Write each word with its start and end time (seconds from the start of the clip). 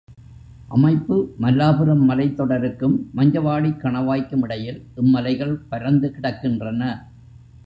அமைப்பு 0.67 1.15
மல்லாபுரம் 1.41 2.01
மலைத்தொடருக்கும் 2.09 2.95
மஞ்சவாடிக் 3.15 3.79
கணவாய்க்கும் 3.83 4.41
இடையில் 4.41 4.81
இம்மலைகள் 4.95 5.55
பரந்து 5.69 6.09
கிடக்கின்றன. 6.17 6.81